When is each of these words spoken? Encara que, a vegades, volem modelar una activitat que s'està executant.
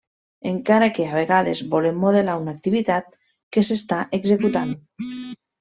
Encara 0.51 0.87
que, 0.97 1.03
a 1.09 1.17
vegades, 1.17 1.61
volem 1.75 1.95
modelar 2.05 2.39
una 2.45 2.55
activitat 2.57 3.15
que 3.57 3.67
s'està 3.69 4.01
executant. 4.21 4.77